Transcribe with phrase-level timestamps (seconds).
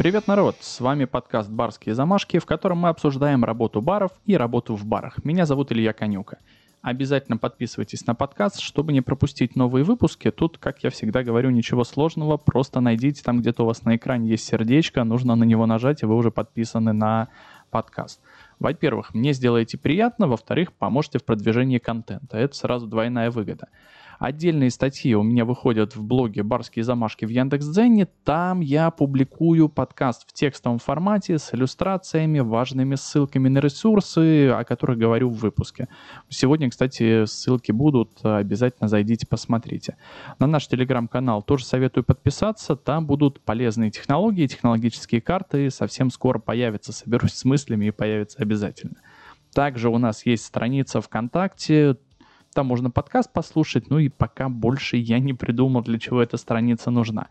[0.00, 0.56] Привет, народ!
[0.60, 5.22] С вами подкаст «Барские замашки», в котором мы обсуждаем работу баров и работу в барах.
[5.24, 6.38] Меня зовут Илья Конюка.
[6.80, 10.30] Обязательно подписывайтесь на подкаст, чтобы не пропустить новые выпуски.
[10.30, 14.30] Тут, как я всегда говорю, ничего сложного, просто найдите там где-то у вас на экране
[14.30, 17.28] есть сердечко, нужно на него нажать, и вы уже подписаны на
[17.70, 18.22] подкаст.
[18.58, 22.38] Во-первых, мне сделаете приятно, во-вторых, поможете в продвижении контента.
[22.38, 23.68] Это сразу двойная выгода.
[24.20, 28.06] Отдельные статьи у меня выходят в блоге «Барские замашки» в Яндекс.Дзене.
[28.22, 34.98] Там я публикую подкаст в текстовом формате с иллюстрациями, важными ссылками на ресурсы, о которых
[34.98, 35.88] говорю в выпуске.
[36.28, 39.96] Сегодня, кстати, ссылки будут, обязательно зайдите, посмотрите.
[40.38, 42.76] На наш телеграм-канал тоже советую подписаться.
[42.76, 45.70] Там будут полезные технологии, технологические карты.
[45.70, 46.92] Совсем скоро появятся.
[46.92, 48.96] Соберусь с мыслями и появится обязательно.
[49.54, 51.96] Также у нас есть страница ВКонтакте,
[52.54, 56.90] там можно подкаст послушать, ну и пока больше я не придумал, для чего эта страница
[56.90, 57.28] нужна.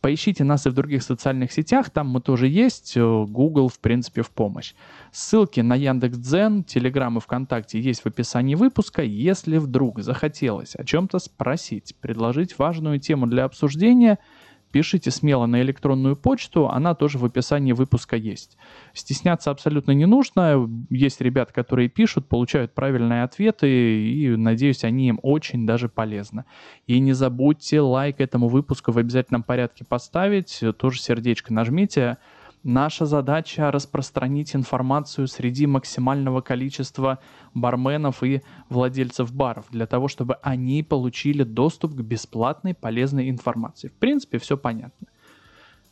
[0.00, 4.22] Поищите нас и в других социальных сетях, там мы тоже есть, э, Google, в принципе,
[4.22, 4.74] в помощь.
[5.12, 9.02] Ссылки на Яндекс.Дзен, Телеграм и ВКонтакте есть в описании выпуска.
[9.02, 14.18] Если вдруг захотелось о чем-то спросить, предложить важную тему для обсуждения–
[14.72, 18.56] пишите смело на электронную почту, она тоже в описании выпуска есть.
[18.94, 25.20] Стесняться абсолютно не нужно, есть ребят, которые пишут, получают правильные ответы, и, надеюсь, они им
[25.22, 26.44] очень даже полезны.
[26.86, 32.18] И не забудьте лайк этому выпуску в обязательном порядке поставить, тоже сердечко нажмите,
[32.64, 37.18] Наша задача распространить информацию среди максимального количества
[37.54, 43.88] барменов и владельцев баров, для того, чтобы они получили доступ к бесплатной полезной информации.
[43.88, 45.08] В принципе, все понятно.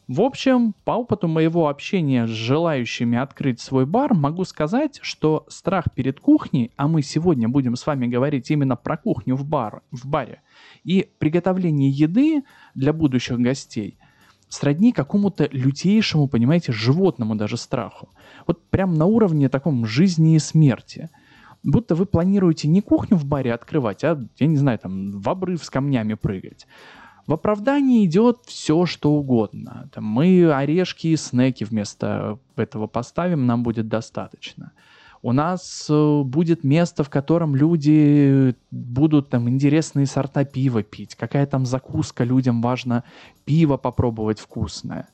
[0.06, 5.86] В общем, по опыту моего общения с желающими открыть свой бар, могу сказать, что страх
[5.94, 10.06] перед кухней, а мы сегодня будем с вами говорить именно про кухню в, бар, в
[10.06, 10.42] баре,
[10.84, 12.44] и приготовление еды
[12.76, 13.98] для будущих гостей–
[14.50, 18.11] сродни какому-то лютейшему, понимаете, животному даже страху.
[18.47, 21.09] Вот прям на уровне таком жизни и смерти.
[21.62, 25.65] Будто вы планируете не кухню в баре открывать, а, я не знаю, там, в обрыв
[25.65, 26.66] с камнями прыгать.
[27.27, 29.89] В оправдании идет все, что угодно.
[29.94, 34.72] Там, мы орешки и снеки вместо этого поставим, нам будет достаточно
[35.22, 41.47] у нас э, будет место, в котором люди будут там интересные сорта пива пить, какая
[41.47, 43.04] там закуска, людям важно
[43.44, 45.09] пиво попробовать вкусное.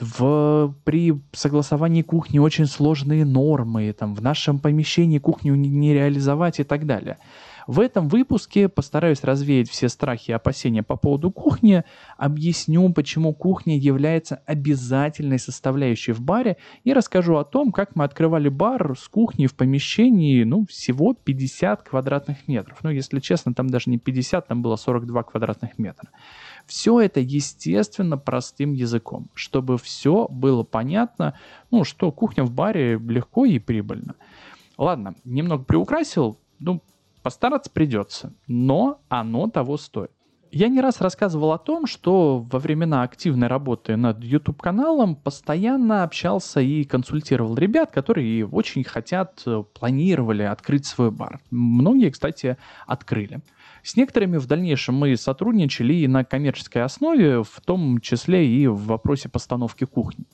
[0.00, 6.60] В, при согласовании кухни очень сложные нормы, там, в нашем помещении кухню не, не реализовать
[6.60, 7.18] и так далее.
[7.70, 11.84] В этом выпуске постараюсь развеять все страхи и опасения по поводу кухни,
[12.16, 18.48] объясню, почему кухня является обязательной составляющей в баре и расскажу о том, как мы открывали
[18.48, 22.78] бар с кухней в помещении, ну, всего 50 квадратных метров.
[22.82, 26.10] Ну, если честно, там даже не 50, там было 42 квадратных метра.
[26.66, 31.38] Все это, естественно, простым языком, чтобы все было понятно,
[31.70, 34.16] ну, что кухня в баре легко и прибыльно.
[34.76, 36.82] Ладно, немного приукрасил, ну,
[37.22, 40.10] Постараться придется, но оно того стоит.
[40.52, 46.60] Я не раз рассказывал о том, что во времена активной работы над YouTube-каналом постоянно общался
[46.60, 51.40] и консультировал ребят, которые очень хотят, э, планировали открыть свой бар.
[51.52, 52.56] Многие, кстати,
[52.88, 53.40] открыли.
[53.84, 58.86] С некоторыми в дальнейшем мы сотрудничали и на коммерческой основе, в том числе и в
[58.86, 60.24] вопросе постановки кухни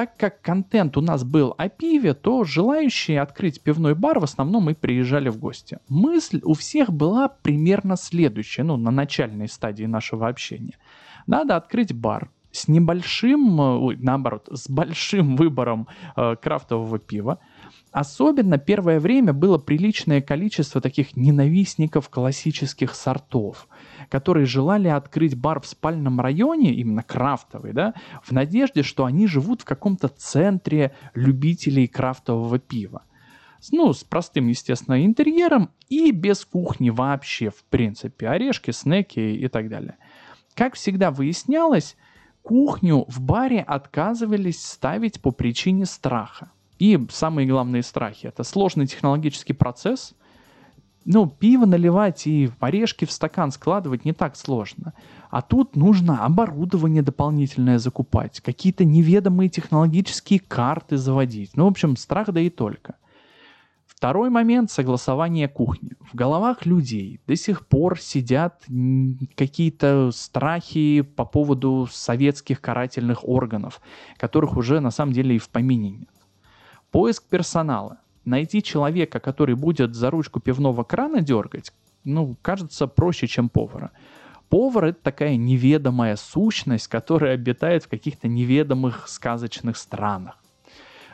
[0.00, 4.70] так как контент у нас был о пиве, то желающие открыть пивной бар в основном
[4.70, 5.78] и приезжали в гости.
[5.90, 10.78] Мысль у всех была примерно следующая, ну, на начальной стадии нашего общения.
[11.26, 17.38] Надо открыть бар с небольшим, э, ой, наоборот, с большим выбором э, крафтового пива,
[17.92, 23.66] Особенно первое время было приличное количество таких ненавистников классических сортов,
[24.08, 29.62] которые желали открыть бар в спальном районе, именно крафтовый, да, в надежде, что они живут
[29.62, 33.02] в каком-то центре любителей крафтового пива.
[33.72, 38.28] Ну, с простым, естественно, интерьером и без кухни вообще, в принципе.
[38.28, 39.96] Орешки, снеки и так далее.
[40.54, 41.96] Как всегда выяснялось,
[42.42, 46.52] кухню в баре отказывались ставить по причине страха.
[46.80, 48.26] И самые главные страхи.
[48.26, 50.14] Это сложный технологический процесс.
[51.04, 54.94] Ну, пиво наливать и орешки в стакан складывать не так сложно.
[55.30, 61.54] А тут нужно оборудование дополнительное закупать, какие-то неведомые технологические карты заводить.
[61.54, 62.96] Ну, в общем, страх да и только.
[63.86, 65.90] Второй момент– согласование кухни.
[66.00, 68.64] В головах людей до сих пор сидят
[69.34, 73.82] какие-то страхи по поводу советских карательных органов,
[74.16, 76.19] которых уже на самом деле и в помине нет.
[76.90, 77.98] Поиск персонала.
[78.24, 81.72] Найти человека, который будет за ручку пивного крана дергать,
[82.04, 83.92] ну, кажется проще, чем повара.
[84.48, 90.38] Повар— это такая неведомая сущность, которая обитает в каких-то неведомых сказочных странах.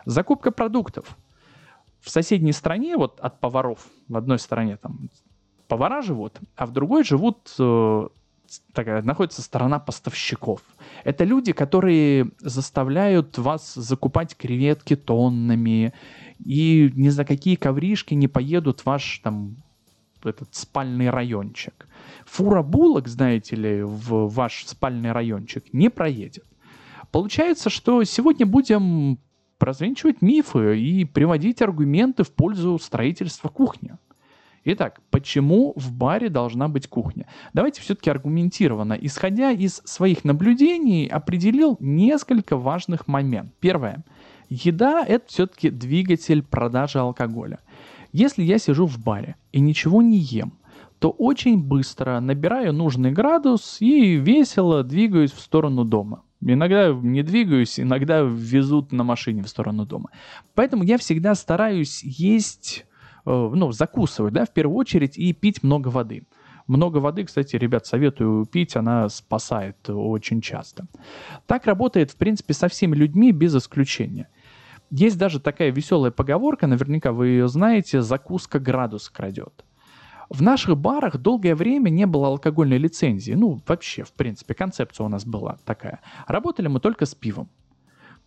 [0.06, 1.16] Закупка продуктов.
[2.00, 5.10] В соседней стране, вот от поваров, в одной стороне там
[5.68, 8.08] повара живут, а в другой живут э,
[8.72, 10.60] такая, находится сторона поставщиков.
[11.04, 15.92] Это люди, которые заставляют вас закупать креветки тоннами,
[16.38, 19.56] и ни за какие ковришки не поедут ваш там
[20.24, 21.88] этот спальный райончик.
[22.26, 26.44] Фура булок, знаете ли, в ваш спальный райончик не проедет.
[27.12, 29.18] Получается, что сегодня будем
[29.58, 33.96] развенчивать мифы и приводить аргументы в пользу строительства кухни.
[34.68, 37.28] Итак, почему в баре должна быть кухня?
[37.52, 43.54] Давайте все-таки аргументированно, исходя из своих наблюдений, определил несколько важных моментов.
[43.60, 44.04] Первое.
[44.48, 47.60] Еда– это все-таки двигатель продажи алкоголя.
[48.10, 50.58] Если я сижу в баре и ничего не ем,
[50.98, 56.24] то очень быстро набираю нужный градус и весело двигаюсь в сторону дома.
[56.40, 60.10] Иногда не двигаюсь, иногда везут на машине в сторону дома.
[60.56, 62.84] Поэтому я всегда стараюсь есть,
[63.26, 66.26] ну, закусывать, да, в первую очередь, и пить много воды.
[66.66, 70.86] Много воды, кстати, ребят, советую пить, она спасает очень часто.
[71.46, 74.28] Так работает, в принципе, со всеми людьми без исключения.
[74.90, 79.64] Есть даже такая веселая поговорка, наверняка вы ее знаете, закуска градус крадет.
[80.28, 83.32] В наших барах долгое время не было алкогольной лицензии.
[83.32, 86.00] Ну, вообще, в принципе, концепция у нас была такая.
[86.26, 87.48] Работали мы только с пивом.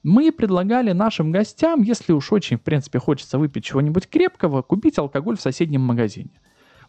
[0.04, 5.38] Мы предлагали нашим гостям, если уж очень, в принципе, хочется выпить чего-нибудь крепкого, купить алкоголь
[5.38, 6.32] в соседнем магазине.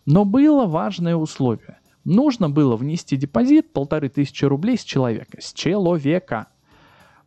[0.06, 1.78] Но было важное условие.
[2.04, 5.38] Нужно было внести депозит полторы тысячи рублей с человека.
[5.40, 6.46] С человека.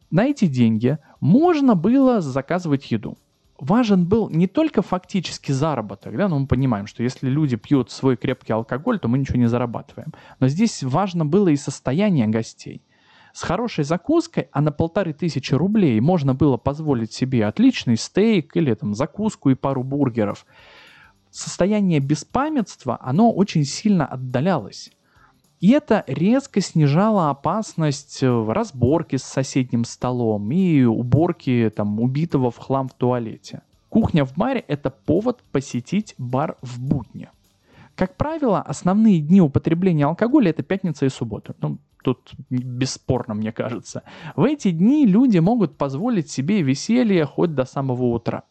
[0.10, 3.18] На эти деньги можно было заказывать еду.
[3.60, 8.18] Важен был не только фактический заработок, да, но мы понимаем, что если люди пьют свой
[8.18, 10.14] крепкий алкоголь, то мы ничего не зарабатываем.
[10.40, 12.82] Но здесь важно было и состояние гостей.
[13.34, 18.72] С хорошей закуской, а на полторы тысячи рублей можно было позволить себе отличный стейк или
[18.76, 20.46] там закуску и пару бургеров.
[21.32, 24.92] Состояние беспамятства, оно очень сильно отдалялось.
[25.60, 32.58] И это резко снижало опасность э, разборки с соседним столом и уборки там, убитого в
[32.58, 33.64] хлам в туалете.
[33.90, 37.30] Кухня в баре– это повод посетить бар в будни.
[37.96, 41.56] Как правило, основные дни употребления алкоголя– это пятница и суббота.
[41.62, 44.04] Ну, тут бесспорно, мне кажется.
[44.36, 48.44] В эти дни люди могут позволить себе веселье хоть до самого утра.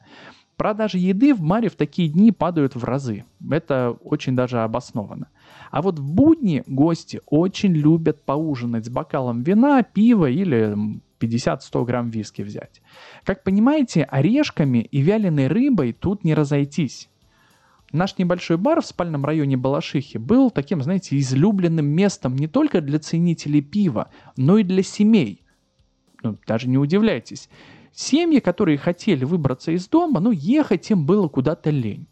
[0.56, 3.24] Продажи еды в баре в такие дни падают в разы.
[3.50, 5.28] Это очень даже обоснованно.
[5.70, 10.76] А вот в будни гости очень любят поужинать с бокалом вина, пива или
[11.20, 12.82] 50-100 грамм виски взять.
[13.24, 17.08] Как понимаете, орешками и вяленой рыбой тут не разойтись.
[17.92, 22.98] Наш небольшой бар в спальном районе Балашихи был таким, знаете, излюбленным местом не только для
[22.98, 25.44] ценителей пива, но и для семей.
[26.22, 27.50] Ну, даже не удивляйтесь.
[27.92, 32.08] Семьи, которые хотели выбраться из дома, ну, ехать им было куда-то лень.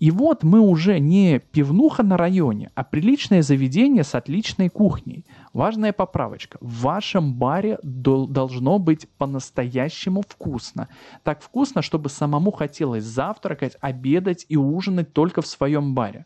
[0.00, 5.26] И вот мы уже не пивнуха на районе, а приличное заведение с отличной кухней.
[5.52, 6.56] Важная поправочка.
[6.62, 10.88] В вашем баре должно быть по-настоящему вкусно.
[11.22, 16.24] Так вкусно, чтобы самому хотелось завтракать, обедать и ужинать только в своем баре.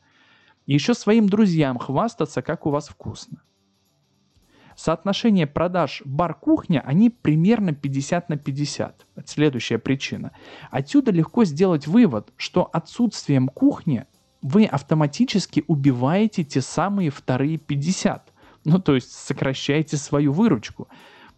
[0.66, 3.42] И еще своим друзьям хвастаться, как у вас вкусно.
[4.76, 9.06] Соотношение продаж бар-кухня, они примерно 50 на 50.
[9.16, 10.32] Это следующая причина.
[10.70, 14.06] Отсюда легко сделать вывод, что отсутствием кухни
[14.42, 18.32] вы автоматически убиваете те самые вторые 50.
[18.64, 20.88] Ну, то есть сокращаете свою выручку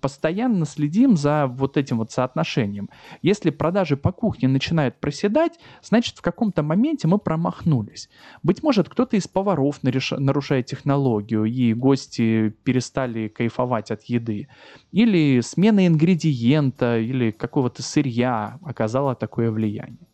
[0.06, 2.88] постоянно следим за вот этим вот соотношением.
[3.22, 8.08] Если продажи по кухне начинают проседать, значит в каком-то моменте мы промахнулись.
[8.44, 14.46] Быть может, кто-то из поваров нарушает технологию, и гости перестали кайфовать от еды.
[14.92, 20.06] Или смена ингредиента, или какого-то сырья оказала такое влияние.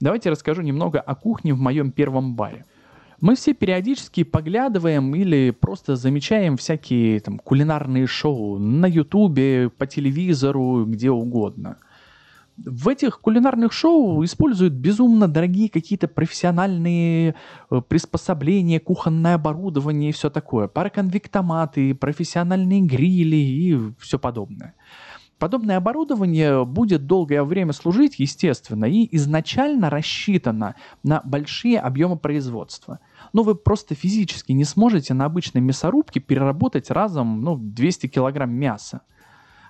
[0.00, 2.66] Давайте расскажу немного о кухне в моем первом баре.
[3.20, 10.84] Мы все периодически поглядываем или просто замечаем всякие там кулинарные шоу на ютубе, по телевизору,
[10.86, 11.78] где угодно.
[12.56, 17.34] В этих кулинарных шоу используют безумно дорогие какие-то профессиональные
[17.70, 20.68] э, приспособления, кухонное оборудование и все такое.
[20.68, 24.74] Пароконвектоматы, профессиональные грили и все подобное.
[25.38, 32.98] Подобное оборудование будет долгое время служить, естественно, и изначально рассчитано на большие объемы производства.
[33.32, 39.02] Но вы просто физически не сможете на обычной мясорубке переработать разом ну, 200 килограмм мяса.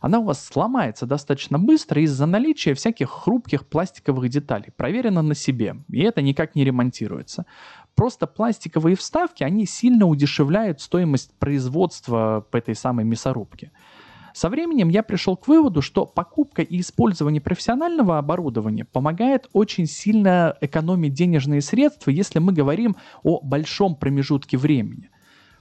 [0.00, 4.72] Она у вас сломается достаточно быстро из-за наличия всяких хрупких пластиковых деталей.
[4.76, 7.46] Проверено на себе, и это никак не ремонтируется.
[7.94, 13.72] просто пластиковые вставки, они сильно удешевляют стоимость производства по этой самой мясорубке.
[14.38, 20.56] Со временем я пришел к выводу, что покупка и использование профессионального оборудования помогает очень сильно
[20.60, 25.10] экономить денежные средства, если мы говорим о большом промежутке времени.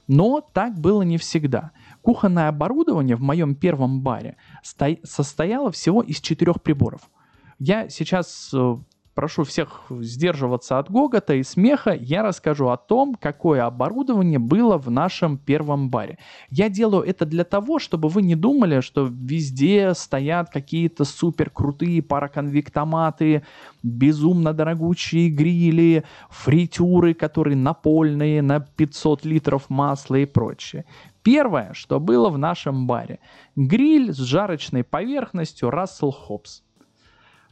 [0.06, 1.72] Но так было не всегда.
[2.02, 7.10] Кухонное оборудование в моем первом баре состояло всего из четырех приборов.
[7.58, 8.76] Я сейчас э,
[9.18, 14.92] прошу всех сдерживаться от гогота и смеха, я расскажу о том, какое оборудование было в
[14.92, 16.18] нашем первом баре.
[16.50, 22.00] Я делаю это для того, чтобы вы не думали, что везде стоят какие-то супер крутые
[22.00, 23.42] пароконвектоматы,
[23.82, 30.84] безумно дорогущие грили, фритюры, которые напольные на 500 литров масла и прочее.
[31.24, 33.18] Первое, что было в нашем баре.
[33.56, 36.62] Гриль с жарочной поверхностью Russell Hobbs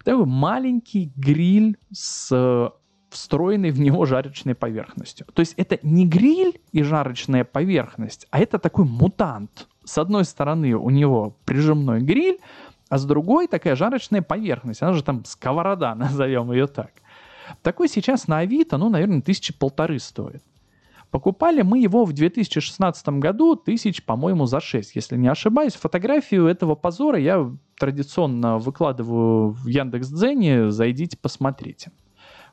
[0.06, 2.70] такой маленький гриль с э,
[3.10, 5.26] встроенной в него жарочной поверхностью.
[5.34, 9.66] То есть это не гриль и жарочная поверхность, а это такой мутант.
[9.84, 12.38] С одной стороны у него прижимной гриль,
[12.88, 14.80] а с другой такая жарочная поверхность.
[14.80, 16.92] Она же там сковорода, назовем ее так.
[17.62, 20.42] Такой сейчас на Авито, ну, наверное, тысячи полторы стоит.
[21.16, 25.72] Покупали мы его в 2016 году тысяч, по-моему, за 6, если не ошибаюсь.
[25.72, 31.90] Фотографию этого позора я традиционно выкладываю в Яндекс.Дзене, зайдите, посмотрите.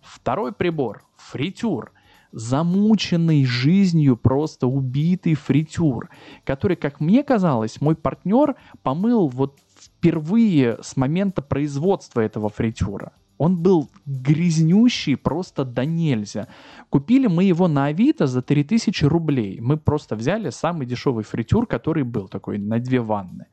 [0.01, 1.91] Второй прибор– фритюр–
[2.31, 6.09] замученный жизнью, просто убитый фритюр,
[6.45, 13.11] который, как мне казалось, мой партнер помыл вот впервые с момента производства этого фритюра.
[13.43, 16.47] Он был грязнющий просто до нельзя.
[16.89, 19.59] Купили мы его на Авито за 3000 рублей.
[19.59, 23.47] Мы просто взяли самый дешевый фритюр, который был такой на две ванны.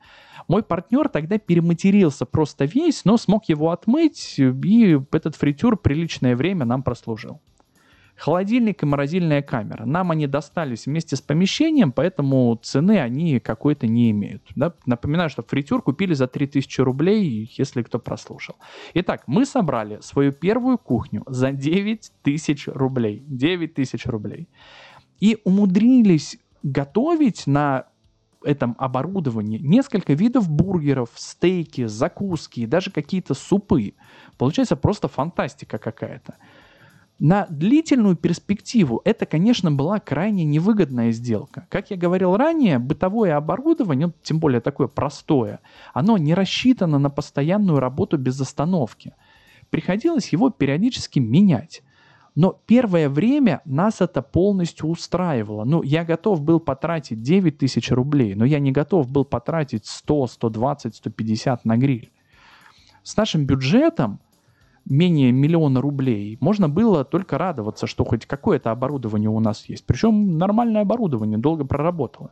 [0.47, 6.64] Мой партнер тогда перематерился просто весь, но смог его отмыть, и этот фритюр приличное время
[6.64, 7.40] нам прослужил.
[8.21, 9.87] Холодильник и морозильная камера.
[9.87, 14.43] Нам они достались вместе с помещением, поэтому цены они какой-то не имеют.
[14.55, 14.75] Да?
[14.85, 18.57] Напоминаю, что фритюр купили за 3000 рублей, если кто прослушал.
[18.93, 23.25] Итак, мы собрали свою первую кухню за 9000 рублей.
[23.27, 24.49] 9000 рублей.
[25.19, 27.87] И умудрились готовить на
[28.45, 33.95] этом оборудовании несколько видов бургеров, стейки, закуски, даже какие-то супы.
[34.37, 36.37] Получается просто фантастика какая-то.
[37.21, 41.67] На длительную перспективу это, конечно, была крайне невыгодная сделка.
[41.69, 45.61] Как я говорил ранее, бытовое оборудование, ну, тем более такое простое,
[45.93, 49.12] оно не рассчитано на постоянную работу без остановки.
[49.69, 51.83] Приходилось его периодически менять.
[52.35, 55.65] Но первое время нас это полностью устраивало.
[55.65, 60.27] Ну, я готов был потратить 9 тысяч рублей, но я не готов был потратить 100,
[60.27, 62.11] 120, 150 на гриль.
[63.03, 64.21] С нашим бюджетом
[64.84, 69.87] менее миллиона рублей, можно было только радоваться, что хоть какое-то оборудование у нас есть.
[69.87, 72.30] Причем нормальное оборудование, долго проработало.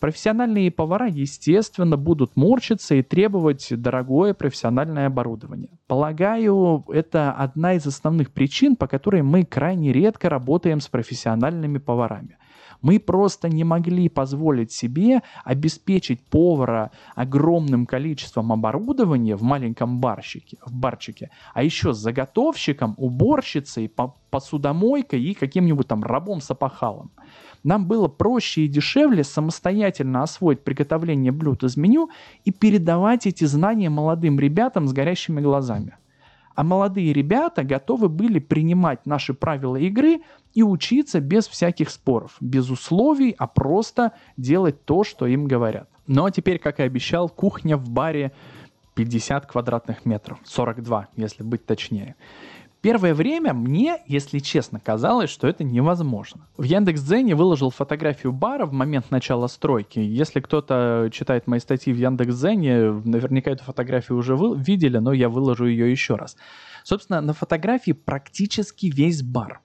[0.00, 5.70] Профессиональные повара, естественно, будут морщиться и требовать дорогое профессиональное оборудование.
[5.88, 12.37] Полагаю, это одна из основных причин, по которой мы крайне редко работаем с профессиональными поварами–
[12.82, 20.72] мы просто не могли позволить себе обеспечить повара огромным количеством оборудования в маленьком барщике, в
[20.72, 23.90] барчике, а еще с заготовщиком, уборщицей,
[24.30, 27.10] посудомойкой и каким-нибудь там рабом с опахалом.
[27.64, 32.10] Нам было проще и дешевле самостоятельно освоить приготовление блюд из меню
[32.44, 35.96] и передавать эти знания молодым ребятам с горящими глазами.
[36.58, 40.22] А молодые ребята готовы были принимать наши правила игры
[40.54, 45.88] и учиться без всяких споров, без условий, а просто делать то, что им говорят.
[46.08, 48.32] Ну а теперь, как и обещал, кухня в баре
[48.94, 52.16] 50 квадратных метров, 42, если быть точнее.
[52.80, 56.46] Первое время мне, если честно, казалось, что это невозможно.
[56.56, 59.98] В Яндекс.Дзене выложил фотографию бара в момент начала стройки.
[59.98, 65.28] Если кто-то читает мои статьи в Яндекс.Дзене, наверняка эту фотографию уже вы видели, но я
[65.28, 66.36] выложу ее еще раз.
[66.84, 69.60] Собственно, на фотографии практически весь бар.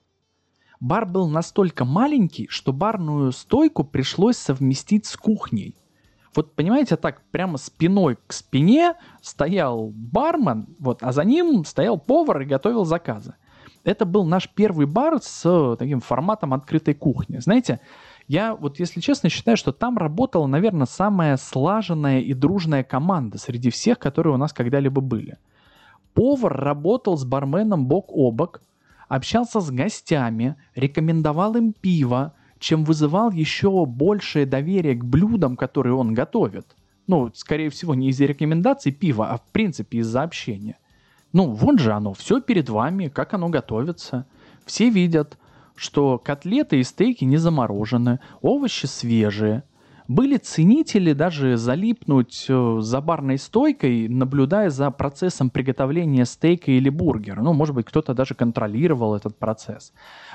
[0.79, 5.75] Бар был настолько маленький, что барную стойку пришлось совместить с кухней.
[6.35, 12.41] Вот понимаете, так прямо спиной к спине стоял бармен, вот, а за ним стоял повар
[12.41, 13.35] и готовил заказы.
[13.83, 17.39] Это был наш первый бар с таким форматом открытой кухни.
[17.39, 17.81] Знаете,
[18.27, 23.69] я вот, если честно, считаю, что там работала, наверное, самая слаженная и дружная команда среди
[23.69, 25.37] всех, которые у нас когда-либо были.
[26.13, 28.61] Повар работал с барменом бок о бок,
[29.09, 32.33] общался с гостями, рекомендовал им пиво,
[32.63, 36.77] чем вызывал еще большее доверие к блюдам, которые он готовит.
[37.08, 40.77] Ну, скорее всего, не из-за рекомендаций пива, а в принципе из-за общения.
[41.34, 44.25] Ну, вот же оно, все перед вами, как оно готовится.
[44.65, 45.38] Все видят,
[45.75, 49.63] что котлеты и стейки не заморожены, овощи свежие.
[50.07, 57.41] Были ценители даже залипнуть э, за барной стойкой, наблюдая за процессом приготовления стейка или бургера.
[57.41, 59.93] Ну, может быть, кто-то даже контролировал этот процесс.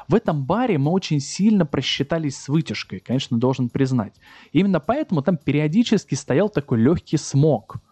[0.09, 4.15] В этом баре мы очень сильно просчитались с вытяжкой, конечно, должен признать.
[4.53, 7.77] Именно поэтому там периодически стоял такой легкий смог–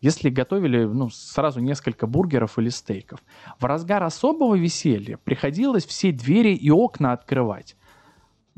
[0.00, 3.22] если готовили ну, сразу несколько бургеров или стейков.
[3.58, 7.76] В разгар особого веселья приходилось все двери и окна открывать.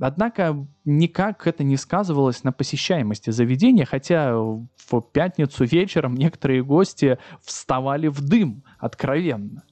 [0.00, 8.08] Однако никак это не сказывалось на посещаемости заведения, хотя в пятницу вечером некоторые гости вставали
[8.08, 9.64] в дым откровенно.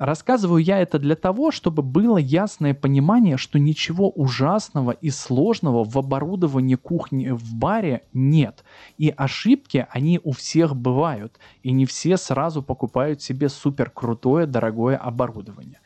[0.00, 5.98] Рассказываю я это для того, чтобы было ясное понимание, что ничего ужасного и сложного в
[5.98, 8.64] оборудовании кухни в баре нет.
[8.96, 11.38] И ошибки, они у всех бывают.
[11.62, 15.80] И не все сразу покупают себе супер крутое, дорогое оборудование.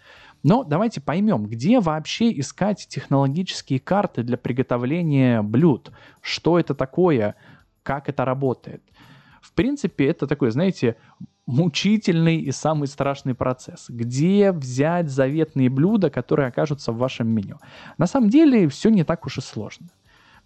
[0.44, 5.90] Но давайте поймем, где вообще искать технологические карты для приготовления блюд.
[6.20, 7.34] Что это такое,
[7.82, 8.82] как это работает.
[9.40, 10.96] В принципе, это такой, знаете,
[11.46, 13.86] мучительный и самый страшный процесс.
[13.88, 17.58] Где взять заветные блюда, которые окажутся в вашем меню?
[17.96, 19.88] На самом деле все не так уж и сложно.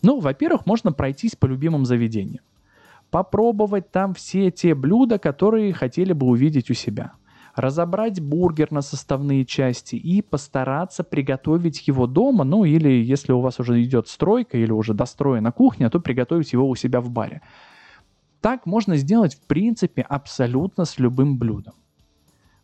[0.00, 2.44] Ну, во-первых, можно пройтись по любимым заведениям.
[3.10, 7.14] Попробовать там все те блюда, которые хотели бы увидеть у себя.
[7.58, 13.58] Разобрать бургер на составные части и постараться приготовить его дома, ну или если у вас
[13.58, 17.42] уже идет стройка или уже достроена кухня, то приготовить его у себя в баре.
[18.40, 21.74] Так можно сделать, в принципе, абсолютно с любым блюдом.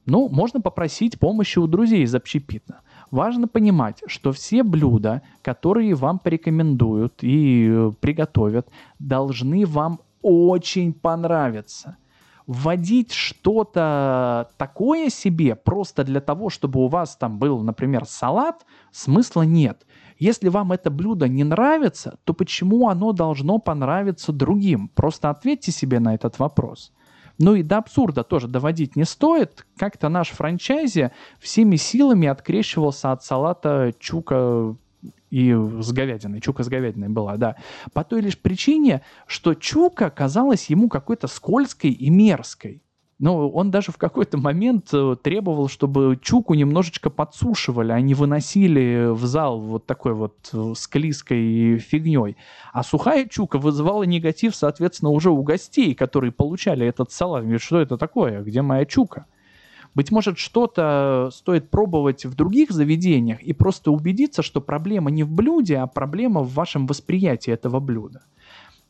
[0.06, 2.82] Ну, можно попросить помощи у друзей из общепита.
[3.10, 8.68] Важно понимать, что все блюда, которые вам порекомендуют и э, приготовят,
[9.00, 11.96] должны вам очень понравиться.
[12.46, 19.42] Вводить что-то такое себе просто для того, чтобы у вас там был, например, салат, смысла
[19.42, 19.86] нет.
[20.18, 24.88] Если вам это блюдо не нравится, то почему оно должно понравиться другим?
[24.88, 26.92] Просто ответьте себе на этот вопрос.
[27.38, 29.66] Ну и до абсурда тоже доводить не стоит.
[29.76, 34.76] Как-то наш франчайзи всеми силами открещивался от салата чука
[35.34, 36.40] и с говядиной.
[36.40, 37.56] Чука с говядиной была, да.
[37.92, 42.82] По той лишь причине, что чука казалась ему какой-то скользкой и мерзкой.
[43.18, 49.08] Но он даже в какой-то момент э, требовал, чтобы чуку немножечко подсушивали, а не выносили
[49.10, 52.36] в зал вот такой вот э, склизкой фигней.
[52.72, 57.42] А сухая чука вызывала негатив, соответственно, уже у гостей, которые получали этот салат.
[57.42, 58.42] Говорят, что это такое?
[58.42, 59.26] Где моя чука?
[59.94, 65.30] Быть может, что-то стоит пробовать в других заведениях и просто убедиться, что проблема не в
[65.30, 68.22] блюде, а проблема в вашем восприятии этого блюда.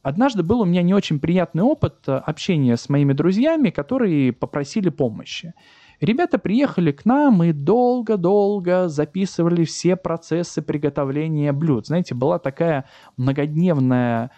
[0.03, 4.91] Однажды был у меня не очень приятный опыт э, общения с моими друзьями, которые попросили
[4.91, 5.55] помощи.
[6.01, 11.87] Ребята приехали к нам и долго-долго записывали все процессы приготовления блюд.
[11.87, 12.85] Знаете, была такая
[13.17, 14.31] многодневная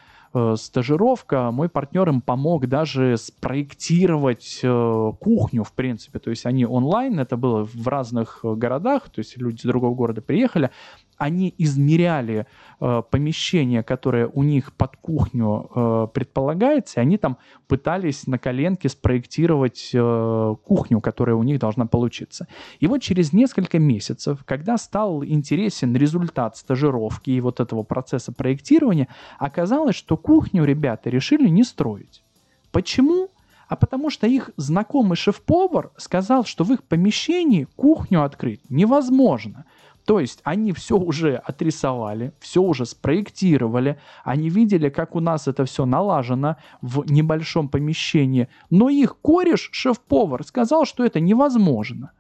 [0.57, 1.51] стажировка.
[1.51, 6.19] Мой партнер им помог даже спроектировать э, кухню, в принципе.
[6.19, 10.21] То есть они онлайн, это было в разных городах, то есть люди с другого города
[10.21, 10.71] приехали,
[11.17, 12.47] они измеряли
[12.81, 18.89] э, помещение, которое у них под кухню э, предполагается, и они там пытались на коленке
[18.89, 22.47] спроектировать э, кухню, которая у них должна получиться.
[22.81, 29.09] И вот через несколько месяцев, когда стал интересен результат стажировки и вот этого процесса проектирования,
[29.39, 32.23] оказалось, что кухню ребята решили не строить.
[32.73, 33.31] Почему?
[33.69, 39.65] а потому что их знакомый шеф-повар сказал, что в их помещении кухню открыть невозможно–
[40.07, 45.65] то есть они все уже отрисовали, все уже спроектировали, они видели, как у нас это
[45.65, 52.13] все налажено в небольшом помещении, но их кореш, шеф-повар, сказал, что это невозможно.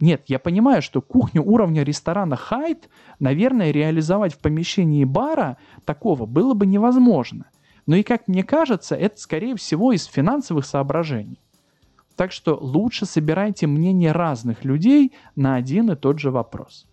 [0.00, 5.56] Нет, я понимаю, что кухню уровня ресторана Хайт, наверное, реализовать в помещении бара
[5.86, 7.46] такого было бы невозможно.
[7.86, 11.40] Но и как мне кажется, это скорее всего из финансовых соображений.
[12.16, 16.86] Так что лучше собирайте мнение разных людей на один и тот же вопрос.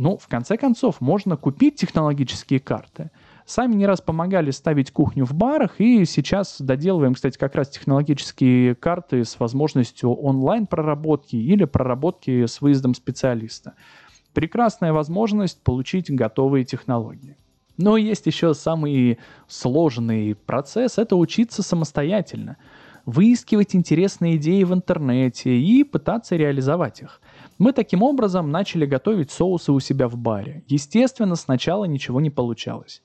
[0.00, 3.10] Ну, в конце концов, можно купить технологические карты.
[3.44, 8.76] Сами не раз помогали ставить кухню в барах, и сейчас доделываем, кстати, как раз технологические
[8.76, 13.74] карты с возможностью онлайн-проработки или проработки с выездом специалиста.
[14.32, 17.36] Прекрасная возможность получить готовые технологии.
[17.76, 22.56] Но есть еще самый сложный процесс– это учиться самостоятельно,
[23.04, 27.20] выискивать интересные идеи в интернете и пытаться реализовать их–
[27.60, 30.64] мы таким образом начали готовить соусы у себя в баре.
[30.66, 33.02] Естественно, сначала ничего не получалось.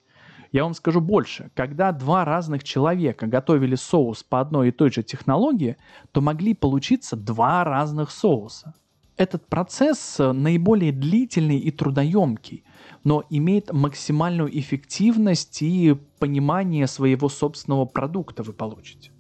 [0.54, 1.52] Я вам скажу больше.
[1.54, 5.76] Когда два разных человека готовили соус по одной и той же технологии,
[6.14, 8.74] то могли получиться два разных соуса.
[9.18, 12.64] этот процесс э, наиболее длительный и трудоемкий,
[13.04, 19.12] но имеет максимальную эффективность и понимание своего собственного продукта вы получите.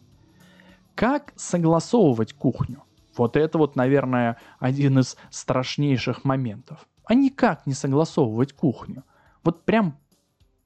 [0.96, 2.85] Как согласовывать кухню?
[3.18, 6.88] Вот это вот, наверное, один из страшнейших моментов.
[7.06, 9.04] А никак не согласовывать кухню.
[9.44, 9.98] Вот прям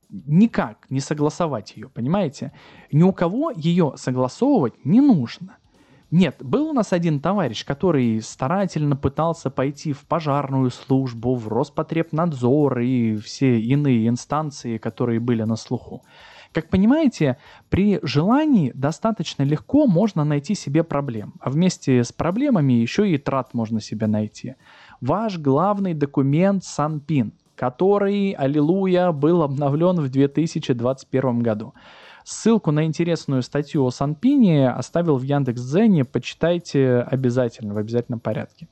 [0.09, 2.53] никак не согласовать ее, понимаете?
[2.91, 5.57] Ни у кого ее согласовывать не нужно.
[6.11, 12.79] Нет, был у нас один товарищ, который старательно пытался пойти в пожарную службу, в Роспотребнадзор
[12.79, 16.03] и все иные инстанции, которые были на слуху.
[16.51, 17.37] Как понимаете,
[17.69, 23.53] при желании достаточно легко можно найти себе проблем, а вместе с проблемами еще и трат
[23.53, 24.55] можно себе найти.
[24.99, 31.73] Ваш главный документ Санпин, который, аллилуйя, был обновлен в 2021 году.
[32.23, 38.67] Ссылку на интересную статью о Санпине оставил в Яндекс.Дзене, почитайте обязательно, в обязательном порядке.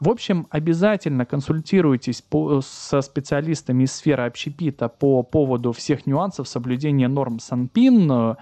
[0.00, 7.06] В общем, обязательно консультируйтесь по, со специалистами из сферы общепита по поводу всех нюансов соблюдения
[7.06, 8.36] норм Санпин,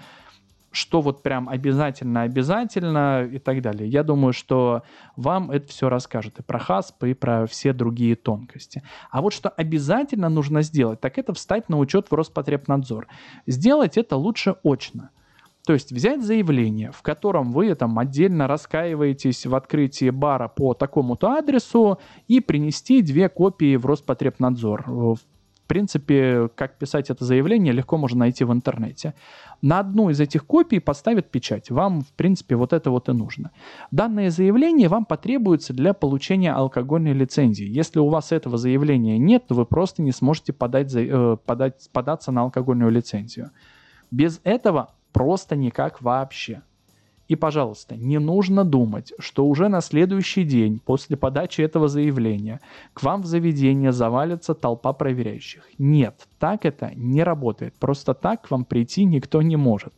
[0.71, 3.89] что вот прям обязательно-обязательно и так далее.
[3.89, 4.83] Я думаю, что
[5.17, 8.81] вам это все расскажет и про ХАСП, и про все другие тонкости.
[9.11, 13.07] А вот что обязательно нужно сделать, так это встать на учет в Роспотребнадзор.
[13.47, 15.09] Сделать это лучше очно.
[15.69, 21.33] То есть взять заявление, в котором вы там отдельно раскаиваетесь в открытии бара по такому-то
[21.33, 24.85] адресу и принести две копии в Роспотребнадзор.
[24.87, 25.19] В
[25.67, 29.13] принципе, как писать это заявление, легко можно найти в интернете.
[29.61, 31.69] На одну из этих копий поставят печать.
[31.69, 33.51] Вам, в принципе, вот это вот и нужно.
[33.91, 37.67] Данное заявление вам потребуется для получения алкогольной лицензии.
[37.67, 42.31] Если у вас этого заявления нет, то вы просто не сможете подать, э, подать, податься
[42.31, 43.51] на алкогольную лицензию.
[44.09, 46.61] Без этого Просто никак вообще.
[47.29, 52.59] И, пожалуйста, не нужно думать, что уже на следующий день после подачи этого заявления
[52.93, 55.63] к вам в заведение завалится толпа проверяющих.
[55.77, 57.75] Нет, так это не работает.
[57.79, 59.93] Просто так к вам прийти никто не может.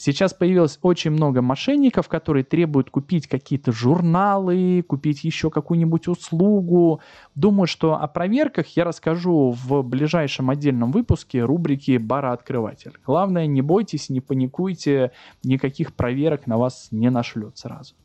[0.00, 7.00] Сейчас появилось очень много мошенников, которые требуют купить какие-то журналы, купить еще какую-нибудь услугу.
[7.34, 12.92] Думаю, что о проверках я расскажу в ближайшем отдельном выпуске рубрики «Барооткрыватель».
[13.04, 15.10] Главное, не бойтесь, не паникуйте,
[15.42, 17.96] никаких проверок на вас не нашлют сразу.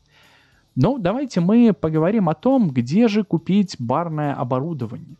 [0.74, 5.16] Но давайте мы поговорим о том, где же купить барное оборудование.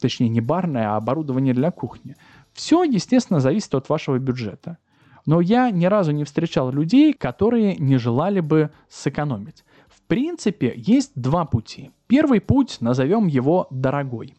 [0.00, 2.16] Точнее, не барное, а оборудование для кухни.
[2.54, 4.78] Все, естественно, зависит от вашего бюджета.
[5.26, 9.64] Но я ни разу не встречал людей, которые не желали бы сэкономить.
[9.88, 11.90] В принципе, есть два пути.
[12.06, 14.34] Первый путь, назовем его дорогой.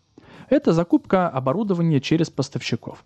[0.49, 3.03] Это закупка оборудования через поставщиков.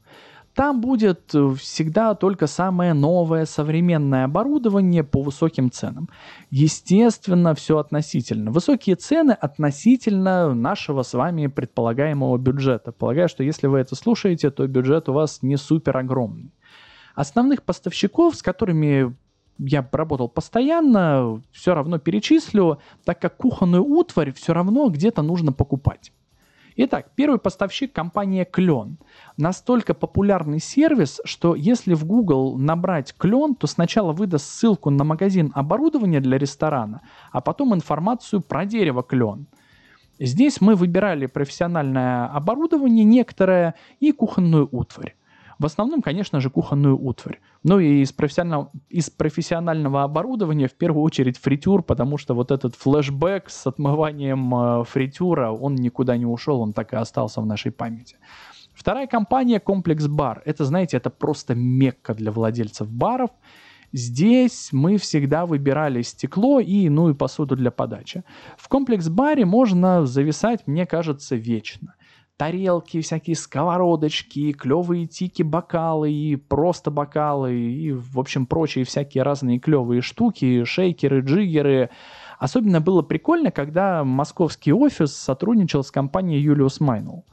[0.53, 6.09] Там будет всегда только самое новое современное оборудование по высоким ценам.
[6.49, 8.51] Естественно, все относительно.
[8.51, 12.91] Высокие цены относительно нашего с вами предполагаемого бюджета.
[12.91, 16.51] Полагаю, что если вы это слушаете, то бюджет у вас не супер огромный.
[17.15, 19.15] Основных поставщиков, с которыми
[19.57, 26.11] я работал постоянно, все равно перечислю, так как кухонную утварь все равно где-то нужно покупать.
[26.77, 28.97] Итак, первый поставщик– компания Клен.
[29.35, 35.51] Настолько популярный сервис, что если в Google набрать Клен, то сначала выдаст ссылку на магазин
[35.53, 39.47] оборудования для ресторана, а потом информацию про дерево Клен.
[40.17, 45.15] Здесь мы выбирали профессиональное оборудование некоторое и кухонную утварь.
[45.61, 47.39] В основном, конечно же, кухонную утварь.
[47.61, 52.73] Ну и из профессионального, из профессионального оборудования в первую очередь фритюр, потому что вот этот
[52.73, 57.71] флешбэк с отмыванием э, фритюра, он никуда не ушел, он так и остался в нашей
[57.71, 58.17] памяти.
[58.73, 60.41] Вторая компания Комплекс Бар.
[60.45, 63.29] Это, знаете, это просто мекка для владельцев баров.
[63.93, 68.23] Здесь мы всегда выбирали стекло и ну и посуду для подачи.
[68.57, 71.93] В комплекс-баре можно зависать, мне кажется, вечно
[72.37, 79.59] тарелки, всякие сковородочки, клевые тики, бокалы и просто бокалы и, в общем, прочие всякие разные
[79.59, 81.89] клевые штуки, шейкеры, джиггеры.
[82.39, 87.25] Особенно было прикольно, когда московский офис сотрудничал с компанией Julius Майнл.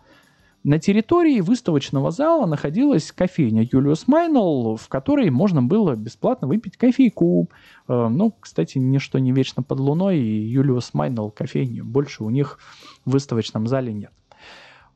[0.64, 7.48] На территории выставочного зала находилась кофейня Julius Майнл, в которой можно было бесплатно выпить кофейку.
[7.88, 12.58] Э, ну, кстати, ничто не вечно под луной, и Julius Майнл кофейни больше у них
[13.06, 14.12] в выставочном зале нет.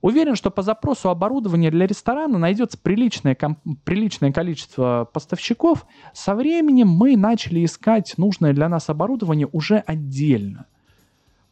[0.02, 5.86] Уверен, что по запросу оборудования для ресторана найдется приличное, комп- приличное количество поставщиков.
[6.12, 10.66] Со временем мы начали искать нужное для нас оборудование уже отдельно.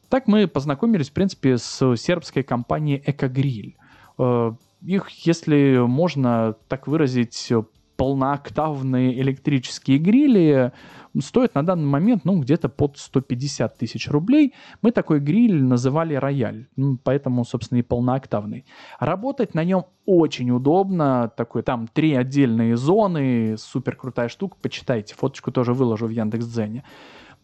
[0.08, 3.76] Так мы познакомились, в принципе, с сербской компанией Экогриль.
[4.18, 7.52] Э, их, если можно так выразить,
[8.00, 10.72] полнооктавные электрические грили
[11.20, 14.54] стоят на данный момент ну, где-то под 150 тысяч рублей.
[14.80, 16.66] Мы такой гриль называли рояль,
[17.04, 18.64] поэтому, собственно, и полнооктавный.
[19.00, 25.52] Работать на нем очень удобно, такой там три отдельные зоны, супер крутая штука, почитайте, фоточку
[25.52, 26.84] тоже выложу в Яндекс.Дзене.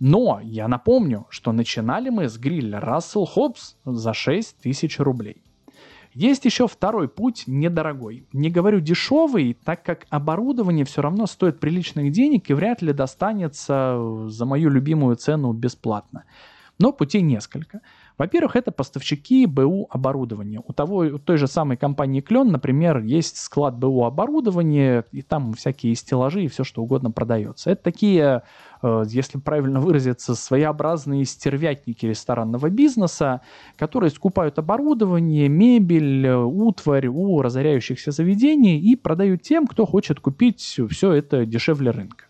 [0.00, 5.45] Но я напомню, что начинали мы с гриля Russell Hobbs за 6 тысяч рублей.
[6.16, 8.26] Есть еще второй путь, недорогой.
[8.32, 14.24] Не говорю дешевый, так как оборудование все равно стоит приличных денег и вряд ли достанется
[14.26, 16.24] за мою любимую цену бесплатно.
[16.78, 17.82] Но путей несколько.
[18.18, 20.62] Во-первых, это поставщики БУ оборудования.
[20.66, 25.52] У, того, у той же самой компании Клен, например, есть склад БУ оборудования, и там
[25.52, 27.70] всякие стеллажи и все что угодно продается.
[27.70, 28.42] Это такие,
[28.82, 33.42] э, если правильно выразиться, своеобразные стервятники ресторанного бизнеса,
[33.76, 41.12] которые скупают оборудование, мебель, утварь у разоряющихся заведений и продают тем, кто хочет купить все
[41.12, 42.26] это дешевле рынка.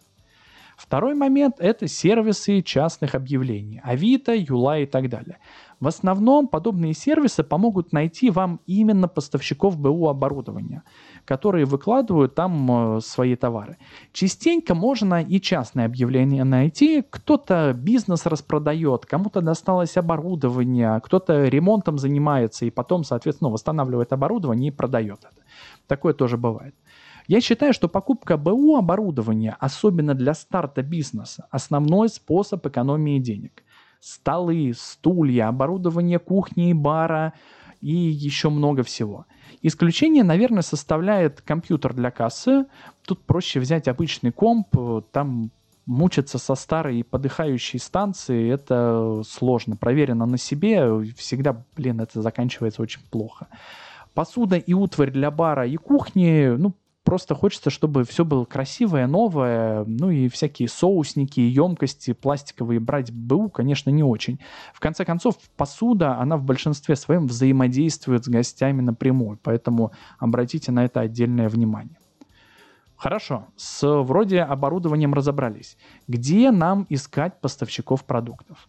[0.76, 3.80] Второй момент– это сервисы частных объявлений.
[3.82, 5.38] Авито, Юла и так далее.
[5.78, 10.84] В основном подобные сервисы помогут найти вам именно поставщиков БУ оборудования,
[11.26, 13.76] которые выкладывают там э, свои товары.
[14.12, 17.02] Частенько можно и частные объявления найти.
[17.02, 24.74] Кто-то бизнес распродает, кому-то досталось оборудование, кто-то ремонтом занимается и потом, соответственно, восстанавливает оборудование и
[24.74, 25.44] продает это.
[25.86, 26.74] Такое тоже бывает.
[27.28, 33.62] Я считаю, что покупка БУ оборудования, особенно для старта бизнеса, основной способ экономии денег
[34.06, 37.32] столы, стулья, оборудование кухни и бара
[37.80, 39.26] и еще много всего.
[39.62, 42.66] Исключение, наверное, составляет компьютер для кассы.
[43.04, 44.76] Тут проще взять обычный комп,
[45.10, 45.50] там
[45.86, 49.76] мучиться со старой подыхающей станции, это сложно.
[49.76, 53.48] Проверено на себе, всегда, блин, это заканчивается очень плохо.
[54.14, 56.74] Посуда и утварь для бара и кухни, ну,
[57.06, 63.48] Просто хочется, чтобы все было красивое, новое, ну и всякие соусники, емкости пластиковые брать БУ,
[63.48, 64.40] конечно, не очень.
[64.74, 70.84] В конце концов, посуда, она в большинстве своем взаимодействует с гостями напрямую, поэтому обратите на
[70.84, 71.96] это отдельное внимание.
[72.96, 75.78] Хорошо, с вроде оборудованием разобрались.
[76.08, 78.68] Где нам искать поставщиков продуктов?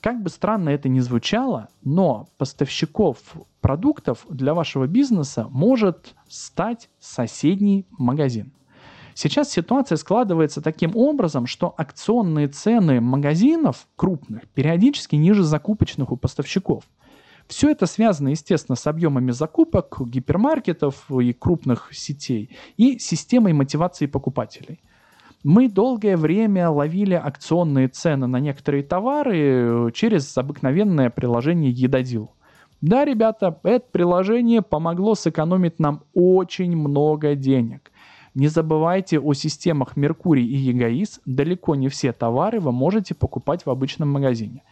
[0.00, 3.18] Как бы странно это ни звучало, но поставщиков
[3.60, 8.52] продуктов для вашего бизнеса может стать соседний магазин.
[9.14, 16.84] Сейчас ситуация складывается таким образом, что акционные цены магазинов крупных периодически ниже закупочных у поставщиков.
[17.46, 24.80] Все это связано, естественно, с объемами закупок гипермаркетов и крупных сетей и системой мотивации покупателей.
[25.42, 32.32] Мы долгое время ловили акционные цены на некоторые товары э, через обыкновенное приложение Едодил.
[32.82, 37.90] Да, ребята, это приложение помогло сэкономить нам очень много денег.
[38.34, 41.20] Не забывайте о системах Меркурий и Егоис.
[41.24, 44.62] Далеко не все товары вы можете покупать в обычном магазине.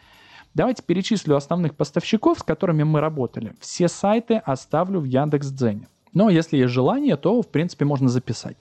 [0.53, 3.53] Давайте перечислю основных поставщиков, с которыми мы работали.
[3.59, 5.87] Все сайты оставлю в Яндекс.Дзене.
[6.13, 8.57] Но если есть желание, то, в принципе, можно записать.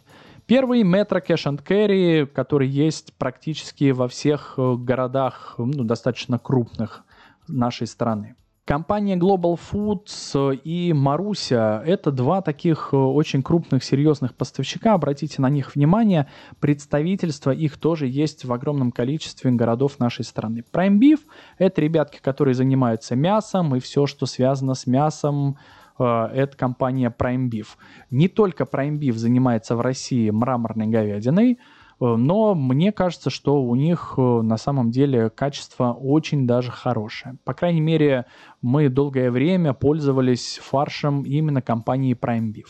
[0.49, 7.05] Первый метро Cash and Carry, который есть практически во всех э, городах, ну, достаточно крупных
[7.49, 8.35] нашей страны.
[8.65, 14.95] Компания Global Foods и Маруся– это два таких э, очень крупных, серьезных поставщика.
[14.95, 16.29] Обратите на них внимание.
[16.61, 20.65] Представительства их тоже есть в огромном количестве городов нашей страны.
[20.73, 21.21] Prime Beef–
[21.59, 27.49] это ребятки, которые занимаются мясом и все, что связано с мясом, э, это компания Prime
[27.49, 27.67] Beef.
[28.11, 31.59] Не только Prime Beef занимается в России мраморной говядиной–
[32.01, 37.37] Э, но мне кажется, что у них э, на самом деле качество очень даже хорошее.
[37.45, 38.27] По крайней мере,
[38.63, 42.69] мы долгое время пользовались фаршем именно компании Prime Beef.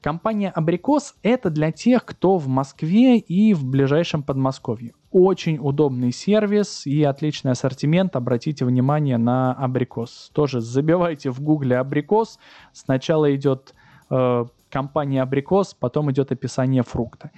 [0.00, 4.92] Компания Абрикос– это для тех, кто в Москве и в ближайшем Подмосковье.
[5.18, 8.14] Очень удобный сервис и отличный ассортимент.
[8.16, 10.30] Обратите внимание на Абрикос.
[10.34, 12.38] Тоже забивайте в гугле Абрикос.
[12.74, 13.74] Сначала идет
[14.10, 17.30] э, компания Абрикос, потом идет описание фрукта.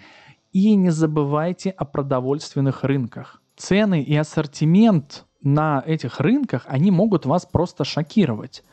[0.53, 3.41] И не забывайте о продовольственных рынках.
[3.57, 8.65] Цены и ассортимент на этих рынках, они могут вас просто шокировать.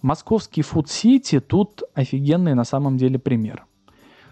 [0.00, 3.66] Московский Food City тут офигенный на самом деле пример.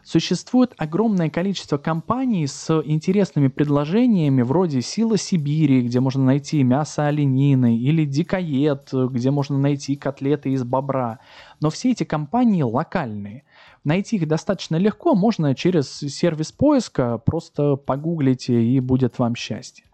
[0.05, 7.79] Существует огромное количество компаний с интересными предложениями вроде «Сила Сибири», где можно найти мясо оленины,
[7.79, 11.21] или «Дикоед», где можно найти котлеты из бобра.
[11.61, 13.45] Но все эти компании локальные.
[13.83, 19.87] Найти их достаточно легко, можно через сервис поиска просто погуглите и будет вам счастье.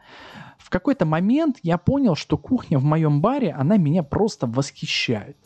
[0.59, 5.37] В какой-то момент я понял, что кухня в моем баре, она меня просто восхищает.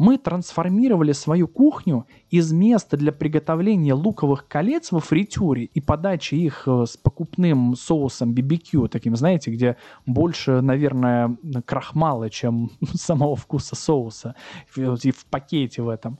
[0.00, 6.62] Мы трансформировали свою кухню из места для приготовления луковых колец во фритюре и подачи их
[6.66, 11.36] э, с покупным соусом BBQ, таким, знаете, где больше, наверное,
[11.66, 14.36] крахмала, чем самого вкуса соуса,
[14.74, 16.18] и в пакете в этом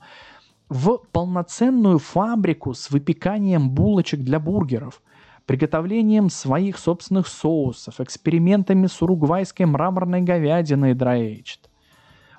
[0.69, 5.01] в полноценную фабрику с выпеканием булочек для бургеров,
[5.47, 11.43] приготовлением своих собственных соусов, экспериментами с уругвайской мраморной говядиной dry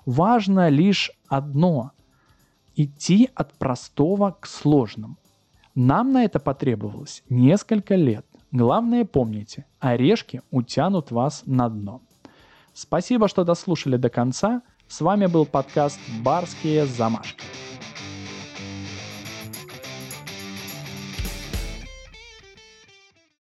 [0.07, 1.93] Важно лишь одно–
[2.77, 5.17] идти от простого к сложному.
[5.75, 8.27] Нам на это потребовалось несколько лет.
[8.51, 12.03] Главное помните, орешки утянут вас на дно.
[12.75, 14.63] Спасибо, что дослушали до конца.
[14.89, 17.43] С вами был подкаст «Барские замашки».